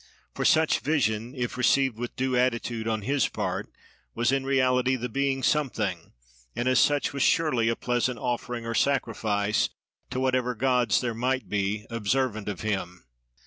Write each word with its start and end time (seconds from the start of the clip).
For, 0.33 0.45
such 0.45 0.79
vision, 0.79 1.35
if 1.35 1.57
received 1.57 1.95
with 1.99 2.15
due 2.15 2.35
attitude 2.35 2.87
on 2.87 3.03
his 3.03 3.27
part, 3.27 3.69
was, 4.15 4.31
in 4.31 4.43
reality, 4.43 4.95
the 4.95 5.09
being 5.09 5.43
something, 5.43 6.13
and 6.55 6.67
as 6.67 6.79
such 6.79 7.13
was 7.13 7.21
surely 7.21 7.69
a 7.69 7.75
pleasant 7.75 8.17
offering 8.17 8.65
or 8.65 8.73
sacrifice 8.73 9.69
to 10.09 10.19
whatever 10.19 10.55
gods 10.55 11.01
there 11.01 11.13
might 11.13 11.49
be, 11.49 11.85
observant 11.91 12.49
of 12.49 12.61
him. 12.61 13.05